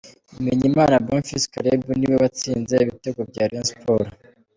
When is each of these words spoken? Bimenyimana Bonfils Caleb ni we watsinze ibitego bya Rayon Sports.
Bimenyimana 0.33 1.03
Bonfils 1.05 1.45
Caleb 1.53 1.81
ni 1.97 2.05
we 2.09 2.15
watsinze 2.21 2.73
ibitego 2.83 3.19
bya 3.29 3.43
Rayon 3.49 3.67
Sports. 3.71 4.13